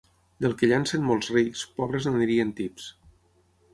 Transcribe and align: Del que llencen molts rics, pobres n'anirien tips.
Del 0.43 0.53
que 0.61 0.69
llencen 0.71 1.03
molts 1.09 1.29
rics, 1.35 1.67
pobres 1.81 2.09
n'anirien 2.11 2.55
tips. 2.61 2.89